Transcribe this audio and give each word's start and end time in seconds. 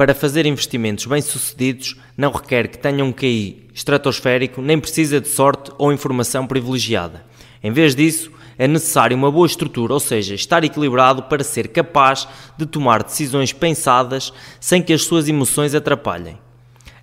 para 0.00 0.14
fazer 0.14 0.46
investimentos 0.46 1.04
bem-sucedidos 1.04 1.94
não 2.16 2.32
requer 2.32 2.68
que 2.68 2.78
tenha 2.78 3.04
um 3.04 3.12
QI 3.12 3.68
estratosférico, 3.74 4.62
nem 4.62 4.80
precisa 4.80 5.20
de 5.20 5.28
sorte 5.28 5.70
ou 5.76 5.92
informação 5.92 6.46
privilegiada. 6.46 7.22
Em 7.62 7.70
vez 7.70 7.94
disso, 7.94 8.32
é 8.56 8.66
necessário 8.66 9.14
uma 9.14 9.30
boa 9.30 9.46
estrutura, 9.46 9.92
ou 9.92 10.00
seja, 10.00 10.34
estar 10.34 10.64
equilibrado 10.64 11.24
para 11.24 11.44
ser 11.44 11.68
capaz 11.68 12.26
de 12.56 12.64
tomar 12.64 13.02
decisões 13.02 13.52
pensadas 13.52 14.32
sem 14.58 14.82
que 14.82 14.94
as 14.94 15.02
suas 15.02 15.28
emoções 15.28 15.74
atrapalhem. 15.74 16.38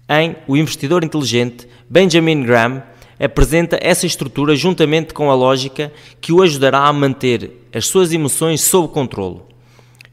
Em 0.09 0.36
O 0.48 0.57
Investidor 0.57 1.04
Inteligente, 1.04 1.68
Benjamin 1.88 2.41
Graham 2.41 2.82
apresenta 3.20 3.77
essa 3.79 4.07
estrutura 4.07 4.55
juntamente 4.55 5.14
com 5.14 5.29
a 5.29 5.36
lógica 5.36 5.93
que 6.20 6.34
o 6.34 6.41
ajudará 6.41 6.79
a 6.79 6.93
manter 6.93 7.64
as 7.71 7.86
suas 7.86 8.11
emoções 8.11 8.61
sob 8.61 8.88
controle. 8.88 9.41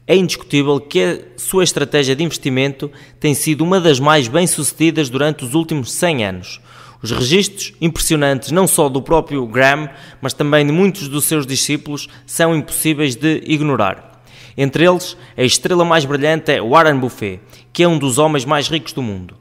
É 0.07 0.15
indiscutível 0.15 0.79
que 0.79 1.01
a 1.01 1.19
sua 1.35 1.63
estratégia 1.63 2.15
de 2.15 2.23
investimento 2.23 2.91
tem 3.19 3.33
sido 3.33 3.63
uma 3.63 3.81
das 3.81 3.99
mais 3.99 4.27
bem-sucedidas 4.27 5.09
durante 5.09 5.43
os 5.43 5.55
últimos 5.55 5.91
100 5.93 6.25
anos. 6.25 6.61
Os 7.01 7.09
registros 7.09 7.73
impressionantes 7.81 8.51
não 8.51 8.67
só 8.67 8.87
do 8.87 9.01
próprio 9.01 9.45
Graham, 9.47 9.89
mas 10.21 10.33
também 10.33 10.63
de 10.63 10.71
muitos 10.71 11.07
dos 11.07 11.25
seus 11.25 11.47
discípulos 11.47 12.07
são 12.25 12.55
impossíveis 12.55 13.15
de 13.15 13.41
ignorar. 13.45 14.21
Entre 14.55 14.85
eles, 14.85 15.17
a 15.35 15.43
estrela 15.43 15.83
mais 15.83 16.05
brilhante 16.05 16.51
é 16.51 16.61
Warren 16.61 16.99
Buffett, 16.99 17.41
que 17.73 17.81
é 17.81 17.87
um 17.87 17.97
dos 17.97 18.19
homens 18.19 18.45
mais 18.45 18.67
ricos 18.69 18.93
do 18.93 19.01
mundo. 19.01 19.35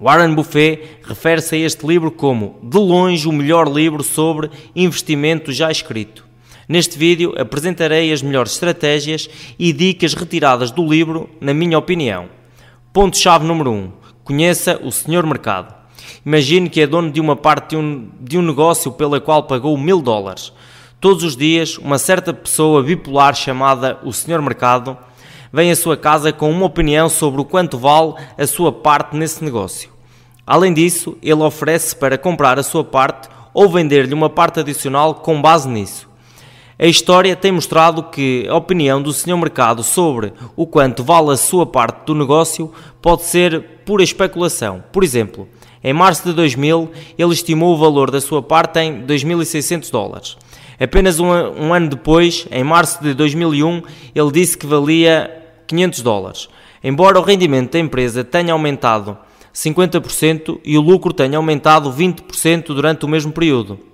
Warren 0.00 0.34
Buffett 0.34 1.00
refere-se 1.02 1.54
a 1.54 1.58
este 1.58 1.86
livro 1.86 2.10
como, 2.10 2.58
de 2.62 2.78
longe, 2.78 3.28
o 3.28 3.32
melhor 3.32 3.68
livro 3.68 4.02
sobre 4.02 4.50
investimento 4.74 5.52
já 5.52 5.70
escrito. 5.70 6.29
Neste 6.70 6.96
vídeo 6.96 7.34
apresentarei 7.36 8.12
as 8.12 8.22
melhores 8.22 8.52
estratégias 8.52 9.28
e 9.58 9.72
dicas 9.72 10.14
retiradas 10.14 10.70
do 10.70 10.86
livro, 10.86 11.28
na 11.40 11.52
minha 11.52 11.76
opinião. 11.76 12.28
Ponto-chave 12.92 13.44
número 13.44 13.72
1. 13.72 13.74
Um, 13.74 13.92
conheça 14.22 14.80
o 14.80 14.92
Senhor 14.92 15.26
Mercado. 15.26 15.74
Imagine 16.24 16.70
que 16.70 16.80
é 16.80 16.86
dono 16.86 17.10
de 17.10 17.20
uma 17.20 17.34
parte 17.34 17.70
de 17.70 17.76
um, 17.76 18.08
de 18.20 18.38
um 18.38 18.42
negócio 18.42 18.92
pela 18.92 19.20
qual 19.20 19.48
pagou 19.48 19.76
mil 19.76 20.00
dólares. 20.00 20.52
Todos 21.00 21.24
os 21.24 21.36
dias, 21.36 21.76
uma 21.76 21.98
certa 21.98 22.32
pessoa 22.32 22.84
bipolar 22.84 23.34
chamada 23.34 23.98
o 24.04 24.12
Senhor 24.12 24.40
Mercado 24.40 24.96
vem 25.52 25.72
à 25.72 25.74
sua 25.74 25.96
casa 25.96 26.32
com 26.32 26.48
uma 26.52 26.66
opinião 26.66 27.08
sobre 27.08 27.40
o 27.40 27.44
quanto 27.44 27.78
vale 27.78 28.14
a 28.38 28.46
sua 28.46 28.70
parte 28.70 29.16
nesse 29.16 29.42
negócio. 29.42 29.90
Além 30.46 30.72
disso, 30.72 31.18
ele 31.20 31.42
oferece 31.42 31.96
para 31.96 32.16
comprar 32.16 32.60
a 32.60 32.62
sua 32.62 32.84
parte 32.84 33.28
ou 33.52 33.68
vender-lhe 33.68 34.14
uma 34.14 34.30
parte 34.30 34.60
adicional 34.60 35.16
com 35.16 35.42
base 35.42 35.68
nisso. 35.68 36.09
A 36.82 36.86
história 36.86 37.36
tem 37.36 37.52
mostrado 37.52 38.04
que 38.04 38.46
a 38.48 38.56
opinião 38.56 39.02
do 39.02 39.12
Sr. 39.12 39.36
Mercado 39.36 39.82
sobre 39.82 40.32
o 40.56 40.66
quanto 40.66 41.04
vale 41.04 41.30
a 41.30 41.36
sua 41.36 41.66
parte 41.66 42.06
do 42.06 42.14
negócio 42.14 42.72
pode 43.02 43.24
ser 43.24 43.82
pura 43.84 44.02
especulação. 44.02 44.82
Por 44.90 45.04
exemplo, 45.04 45.46
em 45.84 45.92
março 45.92 46.24
de 46.24 46.32
2000, 46.32 46.90
ele 47.18 47.32
estimou 47.34 47.74
o 47.74 47.76
valor 47.76 48.10
da 48.10 48.18
sua 48.18 48.42
parte 48.42 48.78
em 48.78 49.02
2.600 49.02 49.90
dólares. 49.90 50.38
Apenas 50.80 51.20
um, 51.20 51.26
um, 51.26 51.74
ano 51.74 51.90
depois, 51.90 52.46
em 52.50 52.64
março 52.64 53.02
de 53.02 53.12
2001, 53.12 53.82
ele 54.14 54.32
disse 54.32 54.56
que 54.56 54.64
valia 54.64 55.30
500 55.66 56.00
dólares. 56.00 56.48
Embora 56.82 57.20
o 57.20 57.22
rendimento 57.22 57.72
da 57.72 57.78
empresa 57.78 58.24
tenha 58.24 58.54
aumentado 58.54 59.18
50% 59.54 60.58
e 60.64 60.78
o 60.78 60.80
lucro 60.80 61.12
tenha 61.12 61.36
aumentado 61.36 61.92
20% 61.92 62.68
durante 62.68 63.04
o 63.04 63.08
mesmo 63.08 63.32
período. 63.32 63.89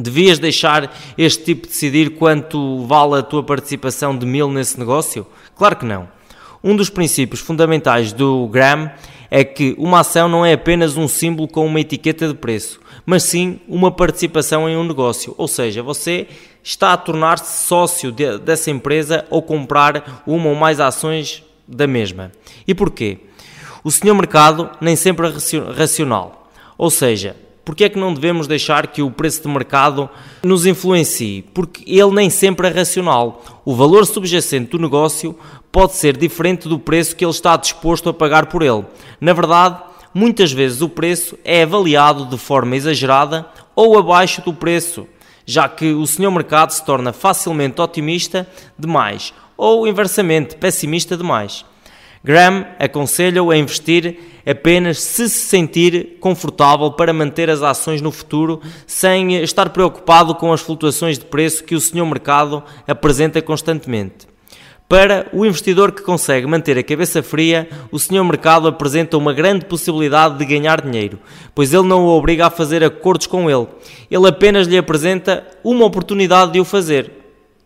Devias 0.00 0.38
deixar 0.38 0.94
este 1.18 1.44
tipo 1.44 1.66
decidir 1.66 2.10
quanto 2.10 2.86
vale 2.86 3.16
a 3.18 3.22
tua 3.22 3.42
participação 3.42 4.16
de 4.16 4.24
mil 4.24 4.50
nesse 4.50 4.78
negócio? 4.78 5.26
Claro 5.56 5.76
que 5.76 5.84
não. 5.84 6.08
Um 6.62 6.76
dos 6.76 6.90
princípios 6.90 7.40
fundamentais 7.40 8.12
do 8.12 8.46
Graham 8.48 8.90
é 9.30 9.44
que 9.44 9.74
uma 9.78 10.00
ação 10.00 10.28
não 10.28 10.44
é 10.44 10.54
apenas 10.54 10.96
um 10.96 11.06
símbolo 11.06 11.46
com 11.46 11.64
uma 11.64 11.80
etiqueta 11.80 12.26
de 12.26 12.34
preço, 12.34 12.80
mas 13.06 13.22
sim 13.22 13.60
uma 13.68 13.90
participação 13.90 14.68
em 14.68 14.76
um 14.76 14.84
negócio. 14.84 15.34
Ou 15.38 15.46
seja, 15.46 15.82
você 15.82 16.26
está 16.62 16.92
a 16.92 16.96
tornar-se 16.96 17.66
sócio 17.66 18.10
de, 18.10 18.38
dessa 18.38 18.70
empresa 18.70 19.24
ou 19.30 19.40
comprar 19.40 20.22
uma 20.26 20.48
ou 20.48 20.54
mais 20.54 20.80
ações 20.80 21.44
da 21.66 21.86
mesma. 21.86 22.32
E 22.66 22.74
porquê? 22.74 23.18
O 23.82 23.90
senhor 23.90 24.14
mercado 24.14 24.68
nem 24.80 24.96
sempre 24.96 25.28
é 25.28 25.32
racional. 25.72 26.50
Ou 26.76 26.90
seja, 26.90 27.36
porque 27.64 27.84
é 27.84 27.88
que 27.88 27.98
não 27.98 28.14
devemos 28.14 28.46
deixar 28.46 28.86
que 28.86 29.02
o 29.02 29.10
preço 29.10 29.42
de 29.42 29.48
mercado 29.48 30.08
nos 30.42 30.66
influencie? 30.66 31.42
Porque 31.54 31.82
ele 31.86 32.10
nem 32.10 32.30
sempre 32.30 32.68
é 32.68 32.70
racional. 32.70 33.44
O 33.64 33.74
valor 33.74 34.06
subjacente 34.06 34.70
do 34.70 34.78
negócio 34.78 35.36
pode 35.70 35.94
ser 35.94 36.16
diferente 36.16 36.68
do 36.68 36.78
preço 36.78 37.14
que 37.14 37.24
ele 37.24 37.30
está 37.30 37.56
disposto 37.56 38.08
a 38.08 38.14
pagar 38.14 38.46
por 38.46 38.62
ele. 38.62 38.84
Na 39.20 39.32
verdade, 39.32 39.80
muitas 40.12 40.52
vezes 40.52 40.80
o 40.80 40.88
preço 40.88 41.38
é 41.44 41.62
avaliado 41.62 42.26
de 42.26 42.38
forma 42.38 42.76
exagerada 42.76 43.46
ou 43.74 43.98
abaixo 43.98 44.42
do 44.42 44.52
preço, 44.52 45.06
já 45.46 45.68
que 45.68 45.92
o 45.92 46.06
senhor 46.06 46.30
mercado 46.30 46.70
se 46.70 46.84
torna 46.84 47.12
facilmente 47.12 47.80
otimista 47.80 48.46
demais 48.78 49.32
ou 49.56 49.86
inversamente 49.86 50.56
pessimista 50.56 51.16
demais. 51.16 51.64
Graham 52.22 52.66
aconselha-o 52.78 53.50
a 53.50 53.56
investir 53.56 54.18
apenas 54.44 55.00
se 55.00 55.28
se 55.28 55.40
sentir 55.40 56.18
confortável 56.20 56.90
para 56.90 57.14
manter 57.14 57.48
as 57.48 57.62
ações 57.62 58.02
no 58.02 58.12
futuro 58.12 58.60
sem 58.86 59.36
estar 59.36 59.70
preocupado 59.70 60.34
com 60.34 60.52
as 60.52 60.60
flutuações 60.60 61.18
de 61.18 61.24
preço 61.24 61.64
que 61.64 61.74
o 61.74 61.80
senhor 61.80 62.04
mercado 62.04 62.62
apresenta 62.86 63.40
constantemente. 63.40 64.28
Para 64.86 65.28
o 65.32 65.46
investidor 65.46 65.92
que 65.92 66.02
consegue 66.02 66.48
manter 66.48 66.76
a 66.76 66.82
cabeça 66.82 67.22
fria, 67.22 67.68
o 67.92 67.98
senhor 67.98 68.24
mercado 68.24 68.66
apresenta 68.66 69.16
uma 69.16 69.32
grande 69.32 69.64
possibilidade 69.64 70.36
de 70.36 70.44
ganhar 70.44 70.80
dinheiro, 70.80 71.18
pois 71.54 71.72
ele 71.72 71.86
não 71.86 72.06
o 72.06 72.08
obriga 72.08 72.48
a 72.48 72.50
fazer 72.50 72.82
acordos 72.82 73.28
com 73.28 73.48
ele. 73.48 73.68
Ele 74.10 74.28
apenas 74.28 74.66
lhe 74.66 74.76
apresenta 74.76 75.46
uma 75.62 75.84
oportunidade 75.86 76.52
de 76.52 76.60
o 76.60 76.64
fazer. 76.64 77.19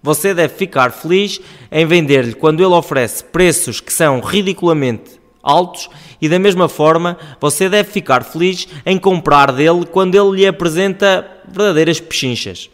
Você 0.04 0.34
deve 0.34 0.52
ficar 0.52 0.92
feliz 0.92 1.40
em 1.72 1.86
vender-lhe 1.86 2.34
quando 2.34 2.60
ele 2.60 2.74
oferece 2.74 3.24
preços 3.24 3.80
que 3.80 3.90
são 3.90 4.20
ridiculamente 4.20 5.12
altos 5.42 5.88
e 6.20 6.28
da 6.28 6.38
mesma 6.38 6.68
forma 6.68 7.16
você 7.40 7.70
deve 7.70 7.90
ficar 7.90 8.22
feliz 8.22 8.68
em 8.84 8.98
comprar 8.98 9.50
dele 9.50 9.86
quando 9.90 10.14
ele 10.14 10.42
lhe 10.42 10.46
apresenta 10.46 11.26
verdadeiras 11.48 12.00
pechinchas. 12.00 12.68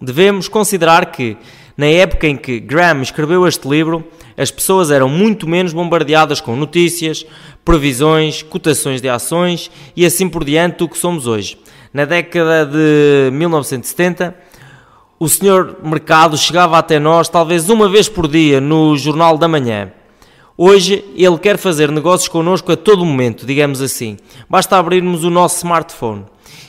Devemos 0.00 0.48
considerar 0.48 1.12
que 1.12 1.36
na 1.76 1.86
época 1.86 2.26
em 2.26 2.36
que 2.36 2.58
Graham 2.58 3.00
escreveu 3.00 3.46
este 3.46 3.68
livro, 3.68 4.04
as 4.36 4.50
pessoas 4.50 4.90
eram 4.90 5.08
muito 5.08 5.48
menos 5.48 5.72
bombardeadas 5.72 6.40
com 6.40 6.56
notícias, 6.56 7.24
previsões, 7.64 8.42
cotações 8.42 9.00
de 9.00 9.08
ações 9.08 9.70
e 9.94 10.04
assim 10.04 10.28
por 10.28 10.42
diante 10.42 10.78
do 10.78 10.88
que 10.88 10.98
somos 10.98 11.28
hoje. 11.28 11.56
Na 11.94 12.04
década 12.04 12.66
de 12.66 13.30
1970, 13.30 14.34
o 15.22 15.28
senhor 15.28 15.76
mercado 15.84 16.36
chegava 16.36 16.76
até 16.76 16.98
nós 16.98 17.28
talvez 17.28 17.70
uma 17.70 17.88
vez 17.88 18.08
por 18.08 18.26
dia 18.26 18.60
no 18.60 18.96
Jornal 18.96 19.38
da 19.38 19.46
Manhã. 19.46 19.92
Hoje 20.58 21.04
ele 21.14 21.38
quer 21.38 21.56
fazer 21.58 21.92
negócios 21.92 22.26
connosco 22.26 22.72
a 22.72 22.76
todo 22.76 23.04
momento, 23.04 23.46
digamos 23.46 23.80
assim. 23.80 24.16
Basta 24.50 24.76
abrirmos 24.76 25.22
o 25.22 25.30
nosso 25.30 25.58
smartphone. 25.58 26.24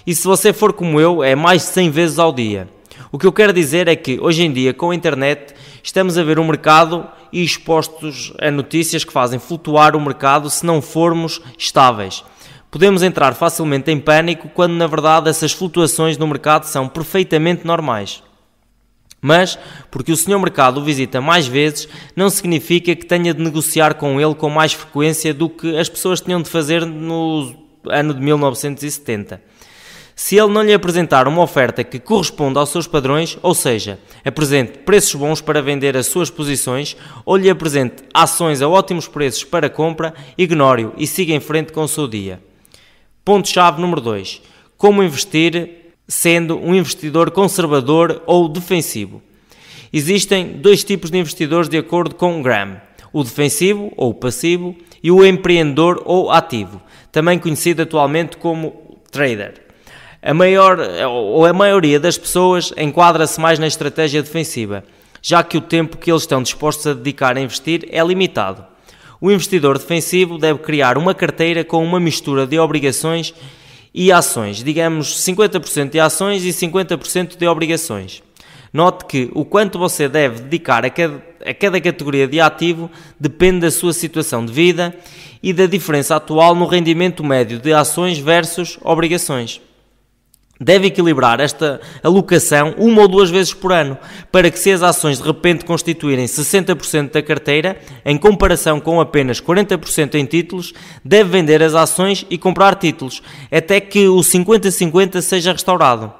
E 0.05 0.13
se 0.13 0.27
você 0.27 0.53
for 0.53 0.71
como 0.71 1.01
eu, 1.01 1.23
é 1.23 1.33
mais 1.33 1.63
de 1.63 1.69
100 1.69 1.89
vezes 1.89 2.19
ao 2.19 2.31
dia. 2.31 2.69
O 3.11 3.17
que 3.17 3.25
eu 3.25 3.33
quero 3.33 3.51
dizer 3.51 3.87
é 3.87 3.95
que 3.95 4.19
hoje 4.21 4.43
em 4.43 4.53
dia, 4.53 4.71
com 4.71 4.91
a 4.91 4.95
internet, 4.95 5.55
estamos 5.81 6.15
a 6.15 6.23
ver 6.23 6.37
um 6.37 6.45
mercado 6.45 7.07
e 7.31 7.43
expostos 7.43 8.33
a 8.39 8.51
notícias 8.51 9.03
que 9.03 9.11
fazem 9.11 9.39
flutuar 9.39 9.95
o 9.95 9.99
mercado 9.99 10.47
se 10.51 10.63
não 10.63 10.79
formos 10.79 11.41
estáveis. 11.57 12.23
Podemos 12.69 13.01
entrar 13.01 13.33
facilmente 13.33 13.89
em 13.89 13.99
pânico 13.99 14.47
quando 14.53 14.73
na 14.73 14.85
verdade 14.85 15.27
essas 15.27 15.51
flutuações 15.53 16.19
no 16.19 16.27
mercado 16.27 16.65
são 16.65 16.87
perfeitamente 16.87 17.65
normais. 17.65 18.21
Mas, 19.23 19.57
porque 19.89 20.11
o 20.11 20.17
senhor 20.17 20.37
mercado 20.37 20.81
o 20.81 20.83
visita 20.83 21.21
mais 21.21 21.47
vezes, 21.47 21.87
não 22.13 22.29
significa 22.29 22.93
que 22.93 23.05
tenha 23.05 23.33
de 23.33 23.41
negociar 23.41 23.93
com 23.93 24.19
ele 24.19 24.35
com 24.35 24.49
mais 24.49 24.73
frequência 24.73 25.33
do 25.33 25.47
que 25.47 25.77
as 25.77 25.87
pessoas 25.87 26.19
tinham 26.19 26.41
de 26.41 26.49
fazer 26.49 26.85
no 26.85 27.55
ano 27.87 28.13
de 28.13 28.19
1970. 28.19 29.41
Se 30.13 30.35
ele 30.35 30.51
não 30.51 30.61
lhe 30.61 30.73
apresentar 30.73 31.25
uma 31.25 31.41
oferta 31.41 31.85
que 31.85 31.99
corresponda 31.99 32.59
aos 32.59 32.67
seus 32.69 32.85
padrões, 32.85 33.37
ou 33.41 33.55
seja, 33.55 33.97
apresente 34.25 34.79
preços 34.79 35.15
bons 35.15 35.39
para 35.39 35.61
vender 35.61 35.95
as 35.95 36.07
suas 36.07 36.29
posições, 36.29 36.97
ou 37.25 37.37
lhe 37.37 37.49
apresente 37.49 38.03
ações 38.13 38.61
a 38.61 38.67
ótimos 38.67 39.07
preços 39.07 39.45
para 39.45 39.69
compra, 39.69 40.13
ignore-o 40.37 40.93
e 40.97 41.07
siga 41.07 41.33
em 41.33 41.39
frente 41.39 41.71
com 41.71 41.83
o 41.83 41.87
seu 41.87 42.09
dia. 42.09 42.43
Ponto-chave 43.23 43.79
número 43.79 44.01
2. 44.01 44.41
Como 44.77 45.01
investir 45.01 45.82
sendo 46.07 46.57
um 46.57 46.75
investidor 46.75 47.31
conservador 47.31 48.21
ou 48.25 48.47
defensivo. 48.47 49.21
Existem 49.91 50.53
dois 50.53 50.83
tipos 50.83 51.11
de 51.11 51.17
investidores 51.17 51.69
de 51.69 51.77
acordo 51.77 52.15
com 52.15 52.41
Graham: 52.41 52.81
o 53.11 53.23
defensivo 53.23 53.93
ou 53.95 54.13
passivo 54.13 54.75
e 55.03 55.11
o 55.11 55.25
empreendedor 55.25 56.01
ou 56.05 56.31
ativo, 56.31 56.81
também 57.11 57.37
conhecido 57.37 57.83
atualmente 57.83 58.37
como 58.37 58.99
trader. 59.11 59.61
A 60.21 60.33
maior 60.33 60.79
ou 61.09 61.45
a 61.45 61.51
maioria 61.51 61.99
das 61.99 62.17
pessoas 62.17 62.73
enquadra-se 62.77 63.39
mais 63.39 63.59
na 63.59 63.67
estratégia 63.67 64.23
defensiva, 64.23 64.83
já 65.21 65.43
que 65.43 65.57
o 65.57 65.61
tempo 65.61 65.97
que 65.97 66.09
eles 66.09 66.23
estão 66.23 66.41
dispostos 66.41 66.87
a 66.87 66.93
dedicar 66.93 67.37
a 67.37 67.41
investir 67.41 67.87
é 67.91 68.01
limitado. 68.03 68.65
O 69.19 69.31
investidor 69.31 69.77
defensivo 69.77 70.37
deve 70.37 70.59
criar 70.59 70.97
uma 70.97 71.13
carteira 71.13 71.63
com 71.63 71.83
uma 71.83 71.99
mistura 71.99 72.47
de 72.47 72.57
obrigações 72.57 73.33
e 73.93 74.11
ações, 74.11 74.63
digamos 74.63 75.23
50% 75.23 75.91
de 75.91 75.99
ações 75.99 76.43
e 76.43 76.49
50% 76.49 77.37
de 77.37 77.47
obrigações. 77.47 78.23
Note 78.73 79.05
que 79.05 79.29
o 79.35 79.45
quanto 79.45 79.77
você 79.77 80.09
deve 80.09 80.41
dedicar 80.41 80.83
a 80.83 80.89
cada, 80.89 81.23
a 81.45 81.53
cada 81.53 81.79
categoria 81.79 82.27
de 82.27 82.39
ativo 82.39 82.89
depende 83.19 83.59
da 83.59 83.69
sua 83.69 83.93
situação 83.93 84.43
de 84.43 84.51
vida 84.51 84.97
e 85.43 85.53
da 85.53 85.67
diferença 85.67 86.15
atual 86.15 86.55
no 86.55 86.65
rendimento 86.65 87.23
médio 87.23 87.59
de 87.59 87.71
ações 87.71 88.17
versus 88.17 88.79
obrigações. 88.81 89.61
Deve 90.61 90.87
equilibrar 90.87 91.39
esta 91.39 91.81
alocação 92.03 92.75
uma 92.77 93.01
ou 93.01 93.07
duas 93.07 93.29
vezes 93.29 93.53
por 93.53 93.73
ano, 93.73 93.97
para 94.31 94.51
que 94.51 94.59
se 94.59 94.71
as 94.71 94.83
ações 94.83 95.19
de 95.19 95.27
repente 95.27 95.65
constituírem 95.65 96.25
60% 96.25 97.11
da 97.11 97.23
carteira, 97.23 97.77
em 98.05 98.17
comparação 98.17 98.79
com 98.79 99.01
apenas 99.01 99.41
40% 99.41 100.13
em 100.15 100.25
títulos, 100.25 100.71
deve 101.03 101.31
vender 101.31 101.63
as 101.63 101.73
ações 101.73 102.25
e 102.29 102.37
comprar 102.37 102.75
títulos, 102.75 103.23
até 103.51 103.81
que 103.81 104.07
o 104.07 104.17
50-50 104.17 105.21
seja 105.21 105.51
restaurado. 105.51 106.13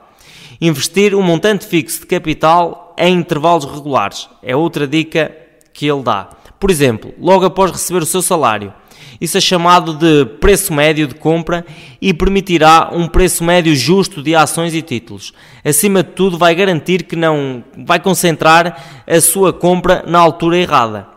Investir 0.59 1.13
um 1.13 1.21
montante 1.21 1.67
fixo 1.67 2.01
de 2.01 2.07
capital 2.07 2.95
em 2.97 3.15
intervalos 3.15 3.65
regulares 3.65 4.29
é 4.41 4.55
outra 4.55 4.87
dica 4.87 5.31
que 5.71 5.85
ele 5.85 6.01
dá. 6.01 6.29
Por 6.59 6.71
exemplo, 6.71 7.13
logo 7.19 7.45
após 7.45 7.71
receber 7.71 8.01
o 8.01 8.05
seu 8.05 8.21
salário, 8.21 8.73
isso 9.19 9.37
é 9.37 9.41
chamado 9.41 9.93
de 9.93 10.25
preço 10.39 10.73
médio 10.73 11.07
de 11.07 11.15
compra 11.15 11.65
e 12.01 12.13
permitirá 12.13 12.89
um 12.91 13.07
preço 13.07 13.43
médio 13.43 13.75
justo 13.75 14.21
de 14.21 14.35
ações 14.35 14.73
e 14.73 14.81
títulos. 14.81 15.33
Acima 15.63 16.03
de 16.03 16.09
tudo, 16.11 16.37
vai 16.37 16.53
garantir 16.53 17.03
que 17.03 17.15
não 17.15 17.63
vai 17.85 17.99
concentrar 17.99 19.03
a 19.07 19.21
sua 19.21 19.53
compra 19.53 20.03
na 20.05 20.19
altura 20.19 20.57
errada. 20.57 21.07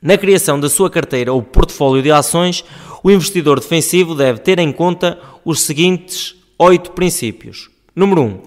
Na 0.00 0.18
criação 0.18 0.58
da 0.58 0.68
sua 0.68 0.90
carteira 0.90 1.32
ou 1.32 1.42
portfólio 1.42 2.02
de 2.02 2.10
ações, 2.10 2.64
o 3.02 3.10
investidor 3.10 3.60
defensivo 3.60 4.14
deve 4.14 4.40
ter 4.40 4.58
em 4.58 4.72
conta 4.72 5.18
os 5.44 5.62
seguintes 5.62 6.34
oito 6.58 6.90
princípios. 6.92 7.70
Número 7.94 8.22
1. 8.22 8.24
Um, 8.24 8.40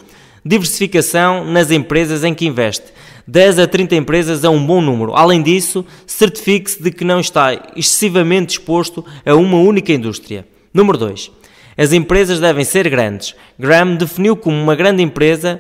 diversificação 0.45 1.44
nas 1.45 1.72
empresas 1.72 2.24
em 2.24 2.33
que 2.33 2.45
investe 2.45 2.94
10 3.27 3.57
a 3.60 3.68
30 3.68 3.95
empresas 3.95 4.44
é 4.44 4.50
um 4.50 4.63
bom 4.63 4.81
número. 4.81 5.16
Além 5.16 5.42
disso, 5.42 5.83
certifique-se 6.06 6.81
de 6.81 6.92
que 6.92 7.04
não 7.04 7.19
está 7.19 7.72
excessivamente 7.75 8.60
exposto 8.60 9.04
a 9.25 9.33
uma 9.33 9.57
única 9.57 9.92
indústria. 9.92 10.45
Número 10.72 10.98
2. 10.98 11.31
As 11.75 11.92
empresas 11.92 12.39
devem 12.39 12.63
ser 12.63 12.88
grandes. 12.88 13.33
Graham 13.57 13.95
definiu 13.95 14.36
como 14.36 14.56
uma 14.56 14.75
grande 14.75 15.01
empresa 15.01 15.60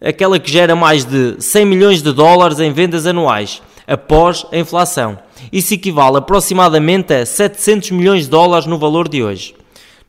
aquela 0.00 0.38
que 0.38 0.50
gera 0.50 0.76
mais 0.76 1.04
de 1.04 1.36
100 1.40 1.64
milhões 1.64 2.02
de 2.02 2.12
dólares 2.12 2.60
em 2.60 2.72
vendas 2.72 3.06
anuais, 3.06 3.62
após 3.86 4.46
a 4.52 4.58
inflação. 4.58 5.18
Isso 5.50 5.74
equivale 5.74 6.18
aproximadamente 6.18 7.12
a 7.14 7.24
700 7.24 7.90
milhões 7.90 8.24
de 8.24 8.30
dólares 8.30 8.66
no 8.66 8.78
valor 8.78 9.08
de 9.08 9.22
hoje. 9.22 9.54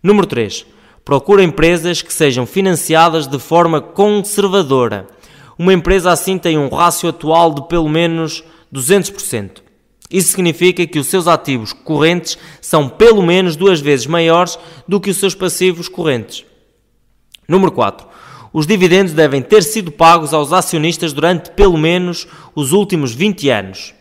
Número 0.04 0.28
3. 0.28 0.66
Procura 1.06 1.42
empresas 1.42 2.02
que 2.02 2.14
sejam 2.14 2.46
financiadas 2.46 3.26
de 3.26 3.40
forma 3.40 3.82
conservadora 3.82 5.08
uma 5.60 5.74
empresa 5.74 6.10
assim 6.10 6.38
tem 6.38 6.58
um 6.58 6.70
rácio 6.70 7.10
atual 7.10 7.54
de 7.54 7.68
pelo 7.68 7.90
menos 7.90 8.46
200%. 8.74 9.62
Isso 10.10 10.30
significa 10.32 10.88
que 10.88 10.98
os 10.98 11.08
seus 11.08 11.28
ativos 11.28 11.74
correntes 11.74 12.38
são 12.62 12.88
pelo 12.88 13.22
menos 13.22 13.58
duas 13.58 13.82
vezes 13.82 14.08
maiores 14.08 14.58
do 14.88 15.02
que 15.02 15.10
os 15.10 15.18
seus 15.18 15.36
passivos 15.36 15.90
correntes. 15.90 16.46
Número 17.46 17.74
4. 17.74 18.08
Os 18.54 18.66
dividendos 18.66 19.12
devem 19.12 19.42
ter 19.42 19.62
sido 19.62 19.92
pagos 19.92 20.34
aos 20.34 20.54
acionistas 20.54 21.12
durante 21.12 21.52
pelo 21.52 21.78
menos 21.78 22.26
os 22.56 22.72
últimos 22.72 23.14
20 23.14 23.50
anos. 23.50 23.94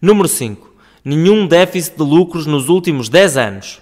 Número 0.00 0.28
5. 0.28 0.70
Nenhum 1.02 1.46
déficit 1.46 1.96
de 1.96 2.02
lucros 2.02 2.44
nos 2.44 2.68
últimos 2.68 3.08
10 3.08 3.38
anos. 3.38 3.80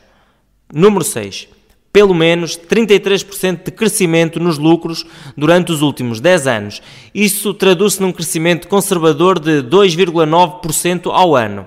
Número 0.72 1.04
6 1.04 1.53
pelo 1.94 2.12
menos 2.12 2.58
33% 2.58 3.67
de 3.67 3.70
crescimento 3.70 4.41
nos 4.41 4.58
lucros 4.58 5.06
durante 5.37 5.70
os 5.70 5.81
últimos 5.81 6.19
10 6.19 6.49
anos. 6.49 6.82
Isso 7.14 7.55
traduz-se 7.55 8.02
num 8.02 8.11
crescimento 8.11 8.67
conservador 8.67 9.38
de 9.38 9.62
2,9% 9.62 11.08
ao 11.12 11.37
ano. 11.37 11.64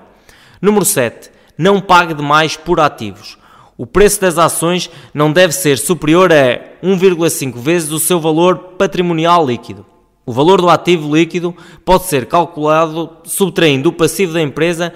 Número 0.60 0.84
7. 0.84 1.30
Não 1.56 1.80
pague 1.80 2.12
demais 2.12 2.58
por 2.58 2.78
ativos. 2.78 3.38
O 3.78 3.86
preço 3.86 4.20
das 4.20 4.36
ações 4.36 4.90
não 5.14 5.32
deve 5.32 5.54
ser 5.54 5.78
superior 5.78 6.30
a 6.30 6.60
1,5 6.86 7.54
vezes 7.58 7.90
o 7.90 7.98
seu 7.98 8.20
valor 8.20 8.74
patrimonial 8.76 9.46
líquido. 9.46 9.86
O 10.26 10.32
valor 10.32 10.60
do 10.60 10.68
ativo 10.68 11.16
líquido 11.16 11.56
pode 11.86 12.04
ser 12.04 12.26
calculado 12.26 13.16
subtraindo 13.24 13.88
o 13.88 13.94
passivo 13.94 14.34
da 14.34 14.42
empresa 14.42 14.92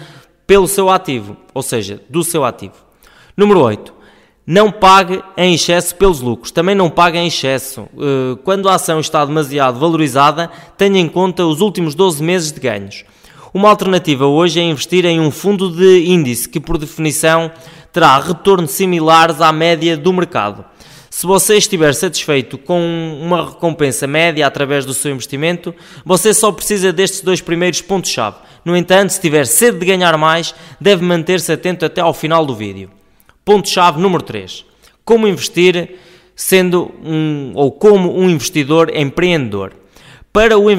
pelo 0.46 0.68
seu 0.68 0.90
ativo, 0.90 1.38
ou 1.54 1.62
seja, 1.62 2.02
do 2.10 2.22
seu 2.22 2.44
ativo. 2.44 2.74
Número 3.34 3.60
8 3.60 4.01
não 4.46 4.72
pague 4.72 5.22
em 5.36 5.54
excesso 5.54 5.94
pelos 5.94 6.20
lucros, 6.20 6.50
também 6.50 6.74
não 6.74 6.90
pague 6.90 7.16
em 7.16 7.28
excesso. 7.28 7.88
Eh, 7.96 8.36
quando 8.42 8.68
a 8.68 8.74
ação 8.74 8.98
está 8.98 9.24
demasiado 9.24 9.78
valorizada, 9.78 10.50
tenha 10.76 10.98
em 10.98 11.08
conta 11.08 11.46
os 11.46 11.60
últimos 11.60 11.94
12 11.94 12.22
meses 12.22 12.50
de 12.50 12.60
ganhos. 12.60 13.04
Uma 13.54 13.68
alternativa 13.68 14.26
hoje 14.26 14.58
é 14.58 14.62
investir 14.62 15.04
em 15.04 15.20
um 15.20 15.30
fundo 15.30 15.70
de 15.70 16.06
índice 16.06 16.48
que, 16.48 16.58
por 16.58 16.76
definição, 16.76 17.52
terá 17.92 18.18
retornos 18.18 18.72
similares 18.72 19.40
à 19.40 19.52
média 19.52 19.96
do 19.96 20.12
mercado. 20.12 20.64
Se 21.10 21.26
você 21.26 21.58
estiver 21.58 21.94
satisfeito 21.94 22.56
com 22.56 22.80
uma 23.20 23.50
recompensa 23.50 24.06
média 24.06 24.46
através 24.46 24.86
do 24.86 24.94
seu 24.94 25.12
investimento, 25.12 25.74
você 26.04 26.32
só 26.32 26.50
precisa 26.50 26.92
destes 26.92 27.20
dois 27.20 27.42
primeiros 27.42 27.82
pontos-chave. 27.82 28.38
No 28.64 28.74
entanto, 28.74 29.10
se 29.10 29.20
tiver 29.20 29.46
sede 29.46 29.78
de 29.78 29.86
ganhar 29.86 30.16
mais, 30.16 30.54
deve 30.80 31.04
manter-se 31.04 31.52
atento 31.52 31.84
até 31.84 32.00
ao 32.00 32.14
final 32.14 32.46
do 32.46 32.56
vídeo. 32.56 32.90
Ponto-chave 33.44 34.00
número 34.00 34.22
3. 34.22 34.64
Como 35.04 35.26
investir 35.26 35.98
sendo 36.34 36.92
um 37.04 37.52
ou 37.54 37.70
como 37.70 38.16
um 38.18 38.28
investidor 38.30 38.94
empreendedor. 38.94 39.72
Para 40.32 40.56
o 40.58 40.70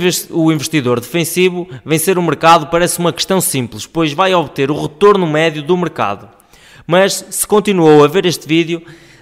investidor 0.51 0.99
defensivo, 0.99 1.67
vencer 1.85 2.17
o 2.17 2.23
mercado 2.23 2.67
parece 2.67 2.97
uma 2.97 3.13
questão 3.13 3.39
simples, 3.39 3.85
pois 3.85 4.11
vai 4.11 4.33
obter 4.33 4.71
o 4.71 4.81
retorno 4.81 5.27
médio 5.27 5.61
do 5.61 5.77
mercado. 5.77 6.27
Mas 6.87 7.23
se 7.29 7.45
continuou 7.45 8.03
a 8.03 8.07
ver 8.07 8.25
este 8.25 8.47
vídeo, 8.47 8.81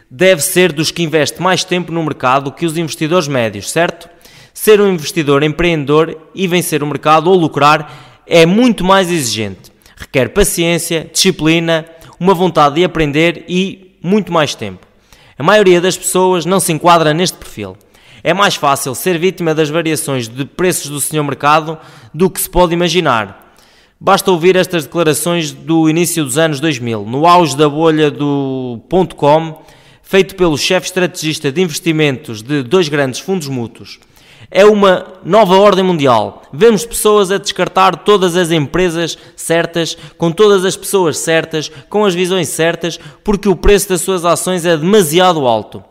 deve 0.09 0.41
ser 0.41 0.71
dos 0.71 0.89
que 0.89 1.03
investe 1.03 1.41
mais 1.41 1.63
tempo 1.65 1.91
no 1.91 2.01
mercado 2.01 2.51
que 2.51 2.65
os 2.65 2.77
investidores 2.77 3.27
médios, 3.27 3.69
certo? 3.69 4.09
Ser 4.53 4.79
um 4.79 4.93
investidor 4.93 5.43
empreendedor 5.43 6.17
e 6.33 6.47
vencer 6.47 6.81
o 6.81 6.87
mercado 6.87 7.29
ou 7.29 7.35
lucrar 7.35 8.23
é 8.25 8.45
muito 8.45 8.85
mais 8.85 9.11
exigente. 9.11 9.71
Requer 9.97 10.29
paciência, 10.29 11.09
disciplina, 11.11 11.85
uma 12.21 12.35
vontade 12.35 12.75
de 12.75 12.83
aprender 12.83 13.45
e 13.49 13.97
muito 13.99 14.31
mais 14.31 14.53
tempo. 14.53 14.85
A 15.39 15.41
maioria 15.41 15.81
das 15.81 15.97
pessoas 15.97 16.45
não 16.45 16.59
se 16.59 16.71
enquadra 16.71 17.15
neste 17.15 17.35
perfil. 17.35 17.75
É 18.23 18.31
mais 18.31 18.53
fácil 18.53 18.93
ser 18.93 19.17
vítima 19.17 19.55
das 19.55 19.71
variações 19.71 20.27
de 20.27 20.45
preços 20.45 20.91
do 20.91 21.01
senhor 21.01 21.23
mercado 21.23 21.79
do 22.13 22.29
que 22.29 22.39
se 22.39 22.47
pode 22.47 22.73
imaginar. 22.73 23.55
Basta 23.99 24.29
ouvir 24.29 24.55
estas 24.55 24.83
declarações 24.83 25.51
do 25.51 25.89
início 25.89 26.23
dos 26.23 26.37
anos 26.37 26.59
2000, 26.59 27.07
no 27.07 27.25
auge 27.25 27.57
da 27.57 27.67
bolha 27.67 28.11
do 28.11 28.79
.com, 29.15 29.59
feito 30.03 30.35
pelo 30.35 30.59
chefe 30.59 30.85
estrategista 30.85 31.51
de 31.51 31.59
investimentos 31.59 32.43
de 32.43 32.61
dois 32.61 32.87
grandes 32.87 33.19
fundos 33.19 33.47
mútuos. 33.47 33.99
É 34.51 34.65
uma 34.65 35.07
nova 35.23 35.57
ordem 35.57 35.83
mundial. 35.83 36.41
Vemos 36.51 36.85
pessoas 36.85 37.31
a 37.31 37.37
descartar 37.37 38.03
todas 38.03 38.35
as 38.35 38.51
empresas 38.51 39.17
certas, 39.33 39.97
com 40.17 40.29
todas 40.29 40.65
as 40.65 40.75
pessoas 40.75 41.17
certas, 41.17 41.71
com 41.89 42.03
as 42.03 42.13
visões 42.13 42.49
certas, 42.49 42.99
porque 43.23 43.47
o 43.47 43.55
preço 43.55 43.87
das 43.87 44.01
suas 44.01 44.25
ações 44.25 44.65
é 44.65 44.75
demasiado 44.75 45.47
alto. 45.47 45.81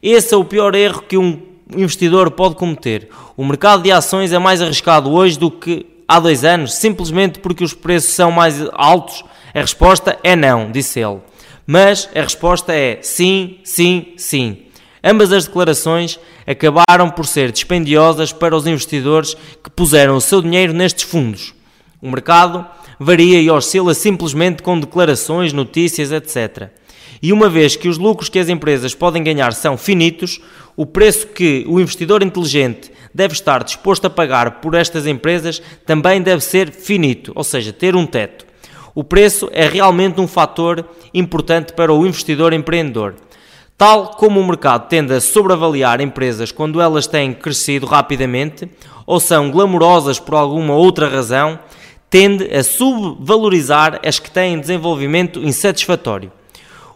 Esse 0.00 0.32
é 0.32 0.36
o 0.36 0.44
pior 0.44 0.76
erro 0.76 1.02
que 1.02 1.18
um 1.18 1.42
investidor 1.74 2.30
pode 2.30 2.54
cometer. 2.54 3.08
O 3.36 3.44
mercado 3.44 3.82
de 3.82 3.90
ações 3.90 4.32
é 4.32 4.38
mais 4.38 4.62
arriscado 4.62 5.10
hoje 5.10 5.36
do 5.36 5.50
que 5.50 5.84
há 6.06 6.20
dois 6.20 6.44
anos, 6.44 6.74
simplesmente 6.74 7.40
porque 7.40 7.64
os 7.64 7.74
preços 7.74 8.10
são 8.10 8.30
mais 8.30 8.62
altos? 8.74 9.24
A 9.52 9.60
resposta 9.60 10.18
é 10.22 10.36
não, 10.36 10.70
disse 10.70 11.00
ele. 11.00 11.18
Mas 11.66 12.08
a 12.14 12.20
resposta 12.20 12.72
é 12.72 12.98
sim, 13.02 13.58
sim, 13.64 14.12
sim. 14.16 14.63
Ambas 15.06 15.30
as 15.32 15.44
declarações 15.44 16.18
acabaram 16.46 17.10
por 17.10 17.26
ser 17.26 17.52
dispendiosas 17.52 18.32
para 18.32 18.56
os 18.56 18.66
investidores 18.66 19.36
que 19.62 19.68
puseram 19.68 20.16
o 20.16 20.20
seu 20.20 20.40
dinheiro 20.40 20.72
nestes 20.72 21.04
fundos. 21.04 21.52
O 22.00 22.08
mercado 22.08 22.66
varia 22.98 23.38
e 23.38 23.50
oscila 23.50 23.92
simplesmente 23.92 24.62
com 24.62 24.80
declarações, 24.80 25.52
notícias, 25.52 26.10
etc. 26.10 26.70
E 27.20 27.34
uma 27.34 27.50
vez 27.50 27.76
que 27.76 27.86
os 27.86 27.98
lucros 27.98 28.30
que 28.30 28.38
as 28.38 28.48
empresas 28.48 28.94
podem 28.94 29.22
ganhar 29.22 29.52
são 29.52 29.76
finitos, 29.76 30.40
o 30.74 30.86
preço 30.86 31.26
que 31.26 31.66
o 31.68 31.78
investidor 31.78 32.22
inteligente 32.22 32.90
deve 33.12 33.34
estar 33.34 33.62
disposto 33.62 34.06
a 34.06 34.10
pagar 34.10 34.62
por 34.62 34.74
estas 34.74 35.06
empresas 35.06 35.60
também 35.84 36.22
deve 36.22 36.42
ser 36.42 36.70
finito, 36.70 37.30
ou 37.34 37.44
seja, 37.44 37.74
ter 37.74 37.94
um 37.94 38.06
teto. 38.06 38.46
O 38.94 39.04
preço 39.04 39.50
é 39.52 39.68
realmente 39.68 40.18
um 40.18 40.26
fator 40.26 40.88
importante 41.12 41.74
para 41.74 41.92
o 41.92 42.06
investidor 42.06 42.54
empreendedor. 42.54 43.14
Tal 43.76 44.08
como 44.08 44.40
o 44.40 44.46
mercado 44.46 44.88
tende 44.88 45.12
a 45.12 45.20
sobreavaliar 45.20 46.00
empresas 46.00 46.52
quando 46.52 46.80
elas 46.80 47.08
têm 47.08 47.32
crescido 47.32 47.86
rapidamente 47.86 48.68
ou 49.04 49.18
são 49.18 49.50
glamourosas 49.50 50.20
por 50.20 50.36
alguma 50.36 50.74
outra 50.74 51.08
razão, 51.08 51.58
tende 52.08 52.44
a 52.54 52.62
subvalorizar 52.62 54.00
as 54.06 54.20
que 54.20 54.30
têm 54.30 54.60
desenvolvimento 54.60 55.40
insatisfatório. 55.40 56.30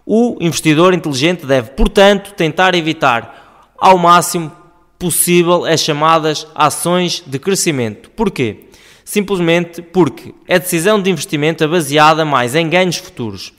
O 0.06 0.36
investidor 0.40 0.94
inteligente 0.94 1.44
deve, 1.44 1.70
portanto, 1.70 2.32
tentar 2.34 2.74
evitar 2.76 3.74
ao 3.76 3.98
máximo 3.98 4.52
possível 4.96 5.64
as 5.64 5.80
chamadas 5.80 6.46
ações 6.54 7.22
de 7.26 7.38
crescimento. 7.38 8.08
Porquê? 8.10 8.68
Simplesmente 9.04 9.82
porque 9.82 10.32
a 10.48 10.58
decisão 10.58 11.02
de 11.02 11.10
investimento 11.10 11.64
é 11.64 11.66
baseada 11.66 12.24
mais 12.24 12.54
em 12.54 12.68
ganhos 12.68 12.96
futuros. 12.96 13.52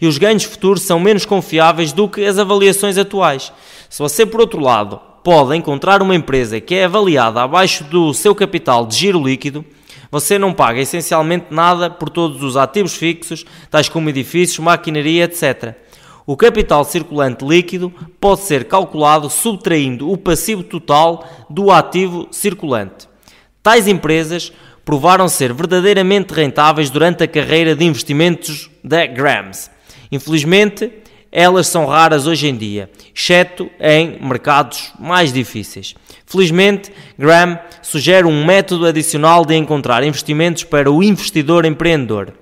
E 0.00 0.06
os 0.06 0.18
ganhos 0.18 0.44
futuros 0.44 0.82
são 0.82 1.00
menos 1.00 1.24
confiáveis 1.24 1.92
do 1.92 2.08
que 2.08 2.24
as 2.24 2.38
avaliações 2.38 2.98
atuais. 2.98 3.52
Se 3.88 3.98
você, 3.98 4.26
por 4.26 4.40
outro 4.40 4.60
lado, 4.60 5.00
pode 5.24 5.56
encontrar 5.56 6.02
uma 6.02 6.14
empresa 6.14 6.60
que 6.60 6.74
é 6.74 6.84
avaliada 6.84 7.42
abaixo 7.42 7.84
do 7.84 8.12
seu 8.14 8.34
capital 8.34 8.86
de 8.86 8.96
giro 8.96 9.22
líquido, 9.22 9.64
você 10.10 10.38
não 10.38 10.52
paga 10.52 10.80
essencialmente 10.80 11.46
nada 11.50 11.90
por 11.90 12.08
todos 12.08 12.42
os 12.42 12.56
ativos 12.56 12.94
fixos, 12.94 13.44
tais 13.70 13.88
como 13.88 14.08
edifícios, 14.08 14.58
maquinaria, 14.60 15.24
etc. 15.24 15.74
O 16.24 16.36
capital 16.36 16.84
circulante 16.84 17.44
líquido 17.44 17.92
pode 18.20 18.40
ser 18.42 18.64
calculado 18.64 19.28
subtraindo 19.28 20.10
o 20.10 20.16
passivo 20.16 20.62
total 20.62 21.28
do 21.50 21.70
ativo 21.70 22.28
circulante. 22.30 23.08
Tais 23.62 23.86
empresas 23.86 24.52
provaram 24.84 25.28
ser 25.28 25.52
verdadeiramente 25.52 26.32
rentáveis 26.32 26.90
durante 26.90 27.24
a 27.24 27.28
carreira 27.28 27.74
de 27.74 27.84
investimentos 27.84 28.70
da 28.82 29.06
Grams. 29.06 29.70
Infelizmente, 30.10 30.90
elas 31.30 31.66
são 31.66 31.86
raras 31.86 32.26
hoje 32.26 32.48
em 32.48 32.56
dia, 32.56 32.90
exceto 33.14 33.68
em 33.80 34.18
mercados 34.26 34.92
mais 34.98 35.32
difíceis. 35.32 35.94
Felizmente, 36.24 36.90
Graham 37.18 37.58
sugere 37.82 38.26
um 38.26 38.44
método 38.44 38.86
adicional 38.86 39.44
de 39.44 39.54
encontrar 39.54 40.02
investimentos 40.02 40.64
para 40.64 40.90
o 40.90 41.02
investidor 41.02 41.64
empreendedor. 41.64 42.32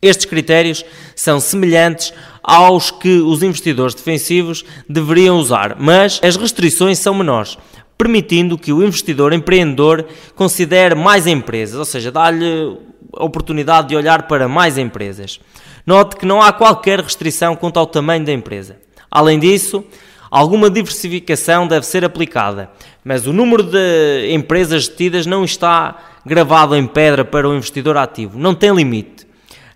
Estes 0.00 0.26
critérios 0.26 0.84
são 1.14 1.40
semelhantes 1.40 2.14
aos 2.42 2.90
que 2.90 3.18
os 3.18 3.42
investidores 3.42 3.94
defensivos 3.94 4.64
deveriam 4.88 5.38
usar, 5.38 5.76
mas 5.78 6.20
as 6.22 6.36
restrições 6.36 6.98
são 6.98 7.12
menores, 7.12 7.58
permitindo 7.98 8.56
que 8.56 8.72
o 8.72 8.82
investidor 8.82 9.32
empreendedor 9.32 10.06
considere 10.36 10.94
mais 10.94 11.26
empresas, 11.26 11.76
ou 11.76 11.84
seja, 11.84 12.12
dá-lhe 12.12 12.78
a 13.14 13.24
oportunidade 13.24 13.88
de 13.88 13.96
olhar 13.96 14.28
para 14.28 14.48
mais 14.48 14.78
empresas. 14.78 15.40
Note 15.88 16.16
que 16.16 16.26
não 16.26 16.42
há 16.42 16.52
qualquer 16.52 17.00
restrição 17.00 17.56
quanto 17.56 17.78
ao 17.78 17.86
tamanho 17.86 18.22
da 18.22 18.30
empresa. 18.30 18.76
Além 19.10 19.38
disso, 19.38 19.82
alguma 20.30 20.68
diversificação 20.68 21.66
deve 21.66 21.86
ser 21.86 22.04
aplicada, 22.04 22.70
mas 23.02 23.26
o 23.26 23.32
número 23.32 23.62
de 23.62 24.30
empresas 24.30 24.86
detidas 24.86 25.24
não 25.24 25.44
está 25.44 25.96
gravado 26.26 26.76
em 26.76 26.86
pedra 26.86 27.24
para 27.24 27.48
o 27.48 27.56
investidor 27.56 27.96
ativo, 27.96 28.38
não 28.38 28.54
tem 28.54 28.70
limite. 28.70 29.26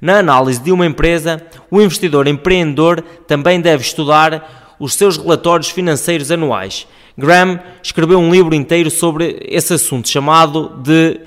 Na 0.03 0.19
análise 0.19 0.61
de 0.61 0.71
uma 0.71 0.85
empresa, 0.85 1.43
o 1.71 1.81
investidor 1.81 2.27
empreendedor 2.27 3.01
também 3.27 3.59
deve 3.59 3.83
estudar 3.83 4.77
os 4.79 4.93
seus 4.93 5.17
relatórios 5.17 5.71
financeiros 5.71 6.31
anuais. 6.31 6.87
Graham 7.17 7.59
escreveu 7.83 8.19
um 8.19 8.31
livro 8.31 8.55
inteiro 8.55 8.91
sobre 8.91 9.47
esse 9.49 9.73
assunto 9.73 10.11
chamado 10.11 10.79
de 10.83 11.23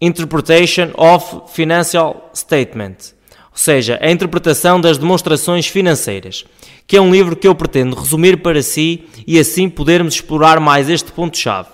Interpretation 0.00 0.88
of 0.96 1.52
Financial 1.52 2.30
Statement 2.34 3.14
ou 3.56 3.58
seja, 3.58 3.98
a 4.02 4.10
interpretação 4.10 4.78
das 4.78 4.98
demonstrações 4.98 5.66
financeiras, 5.66 6.44
que 6.86 6.94
é 6.94 7.00
um 7.00 7.10
livro 7.10 7.34
que 7.34 7.48
eu 7.48 7.54
pretendo 7.54 7.96
resumir 7.96 8.36
para 8.42 8.60
si 8.60 9.04
e 9.26 9.38
assim 9.38 9.66
podermos 9.66 10.12
explorar 10.12 10.60
mais 10.60 10.90
este 10.90 11.10
ponto-chave. 11.10 11.70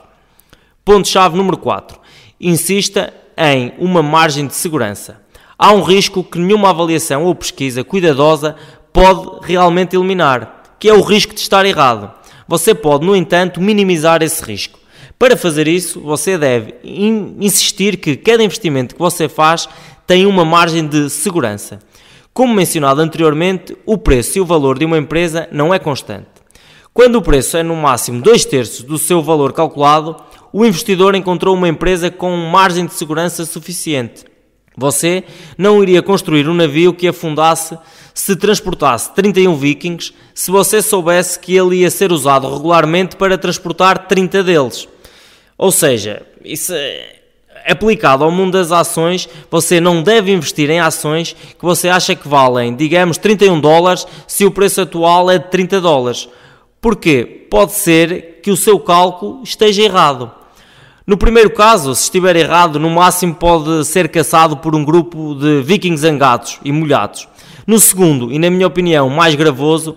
Ponto-chave 0.85 1.37
número 1.37 1.57
4. 1.57 1.99
Insista 2.41 3.13
em 3.37 3.73
uma 3.79 4.01
margem 4.01 4.47
de 4.47 4.55
segurança. 4.55 5.23
Há 5.59 5.73
um 5.73 5.83
risco 5.83 6.23
que 6.23 6.39
nenhuma 6.39 6.71
avaliação 6.71 7.25
ou 7.25 7.35
pesquisa 7.35 7.83
cuidadosa 7.83 8.55
pode 8.93 9.45
realmente 9.45 9.97
eliminar, 9.97 10.77
que 10.79 10.89
é 10.89 10.95
o 10.95 11.03
risco 11.03 11.35
de 11.35 11.41
estar 11.41 11.67
errado. 11.67 12.13
Você 12.47 12.77
pode, 12.77 13.05
no 13.05 13.17
entanto, 13.17 13.61
minimizar 13.61 14.23
esse 14.23 14.41
risco. 14.45 14.79
Para 15.19 15.37
fazer 15.37 15.67
isso, 15.67 16.01
você 16.01 16.39
deve 16.39 16.75
insistir 16.85 17.97
que 17.97 18.17
cada 18.17 18.43
investimento 18.43 18.95
que 18.95 19.01
você 19.01 19.29
faz 19.29 19.69
tem 20.07 20.27
uma 20.27 20.45
margem 20.45 20.87
de 20.87 21.09
segurança. 21.11 21.79
Como 22.35 22.55
mencionado 22.55 23.01
anteriormente, 23.01 23.77
o 23.85 23.99
preço 23.99 24.39
e 24.39 24.41
o 24.41 24.47
valor 24.47 24.79
de 24.79 24.85
uma 24.85 24.99
empresa 24.99 25.49
não 25.53 25.73
é 25.73 25.79
constante. 25.79 26.29
Quando 26.95 27.17
o 27.17 27.23
preço 27.23 27.57
é 27.57 27.63
no 27.63 27.77
máximo 27.77 28.23
2 28.23 28.45
terços 28.45 28.83
do 28.83 28.99
seu 28.99 29.23
valor 29.23 29.53
calculado, 29.53 30.17
o 30.53 30.65
investidor 30.65 31.15
encontrou 31.15 31.55
uma 31.55 31.69
empresa 31.69 32.11
com 32.11 32.37
margem 32.37 32.87
de 32.87 32.95
segurança 32.95 33.45
suficiente. 33.45 34.25
Você 34.77 35.25
não 35.57 35.83
iria 35.83 36.03
construir 36.03 36.49
um 36.49 36.55
navio 36.55 36.95
que 36.95 37.09
afundasse 37.09 37.79
se 38.15 38.37
transportasse 38.37 39.15
31 39.15 39.55
vikings 39.57 40.13
se 40.35 40.51
você 40.51 40.83
soubesse 40.83 41.39
que 41.39 41.57
ele 41.57 41.77
ia 41.77 41.91
ser 41.91 42.13
usado 42.13 42.53
regularmente 42.53 43.17
para 43.17 43.39
transportar 43.39 44.07
30 44.07 44.43
deles. 44.43 44.89
Ou 45.57 45.71
seja, 45.71 46.27
isso 46.45 46.73
é 46.75 47.22
aplicado 47.67 48.25
ao 48.25 48.31
mundo 48.31 48.53
das 48.53 48.73
ações, 48.73 49.29
você 49.51 49.81
não 49.81 50.03
deve 50.03 50.33
investir 50.33 50.71
em 50.71 50.81
ações 50.81 51.33
que 51.33 51.65
você 51.65 51.89
acha 51.89 52.15
que 52.15 52.29
valem, 52.29 52.75
digamos, 52.75 53.19
31 53.19 53.61
dólares 53.61 54.07
se 54.27 54.45
o 54.45 54.51
preço 54.51 54.81
atual 54.81 55.31
é 55.31 55.39
de 55.39 55.49
30 55.49 55.81
dólares. 55.81 56.29
Porquê? 56.81 57.47
Pode 57.51 57.73
ser 57.73 58.41
que 58.43 58.51
o 58.51 58.57
seu 58.57 58.79
cálculo 58.81 59.41
esteja 59.43 59.83
errado. 59.83 60.31
No 61.07 61.17
primeiro 61.17 61.51
caso, 61.51 61.95
se 61.95 62.05
estiver 62.05 62.37
errado, 62.37 62.79
no 62.79 62.89
máximo 62.89 63.35
pode 63.35 63.85
ser 63.85 64.09
caçado 64.09 64.57
por 64.57 64.75
um 64.75 64.85
grupo 64.85 65.35
de 65.35 65.61
vikings 65.63 66.03
zangados 66.03 66.59
e 66.65 66.71
molhados. 66.71 67.29
No 67.67 67.79
segundo, 67.79 68.33
e 68.33 68.39
na 68.39 68.51
minha 68.51 68.67
opinião 68.67 69.09
mais 69.09 69.35
gravoso, 69.35 69.97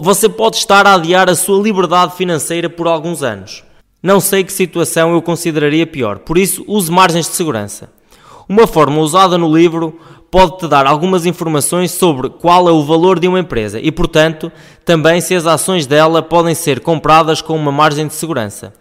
você 0.00 0.28
pode 0.28 0.56
estar 0.56 0.86
a 0.86 0.94
adiar 0.94 1.28
a 1.28 1.34
sua 1.34 1.62
liberdade 1.62 2.14
financeira 2.16 2.70
por 2.70 2.86
alguns 2.86 3.22
anos. 3.22 3.64
Não 4.02 4.18
sei 4.18 4.42
que 4.42 4.52
situação 4.52 5.12
eu 5.12 5.22
consideraria 5.22 5.86
pior, 5.86 6.18
por 6.18 6.36
isso 6.36 6.64
use 6.66 6.90
margens 6.90 7.28
de 7.28 7.36
segurança. 7.36 7.88
Uma 8.48 8.66
forma 8.66 8.98
usada 8.98 9.38
no 9.38 9.54
livro 9.54 9.96
pode-te 10.28 10.66
dar 10.66 10.88
algumas 10.88 11.24
informações 11.24 11.92
sobre 11.92 12.28
qual 12.28 12.68
é 12.68 12.72
o 12.72 12.82
valor 12.82 13.20
de 13.20 13.28
uma 13.28 13.38
empresa 13.38 13.78
e, 13.78 13.92
portanto, 13.92 14.50
também 14.84 15.20
se 15.20 15.36
as 15.36 15.46
ações 15.46 15.86
dela 15.86 16.20
podem 16.20 16.52
ser 16.52 16.80
compradas 16.80 17.40
com 17.40 17.54
uma 17.54 17.70
margem 17.70 18.08
de 18.08 18.14
segurança. 18.14 18.74